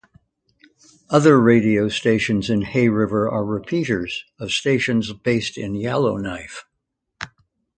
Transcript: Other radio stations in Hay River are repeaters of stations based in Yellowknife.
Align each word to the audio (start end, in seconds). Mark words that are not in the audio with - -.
Other 1.11 1.39
radio 1.39 1.87
stations 1.87 2.49
in 2.49 2.63
Hay 2.63 2.89
River 2.89 3.29
are 3.29 3.45
repeaters 3.45 4.25
of 4.39 4.51
stations 4.51 5.13
based 5.13 5.59
in 5.59 5.75
Yellowknife. 5.75 6.65